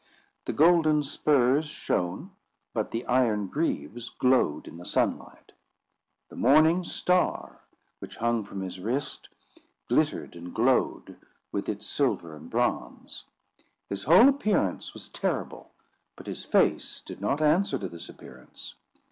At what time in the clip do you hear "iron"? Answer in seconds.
3.05-3.45